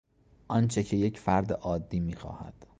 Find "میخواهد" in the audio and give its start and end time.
1.99-2.65